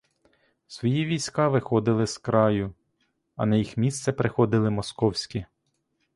Свої 0.67 1.05
війська 1.05 1.47
виходили 1.47 2.07
з 2.07 2.17
краю, 2.17 2.73
а 3.35 3.45
на 3.45 3.55
їх 3.55 3.77
місце 3.77 4.11
приходили 4.11 4.69
московські. 4.69 5.45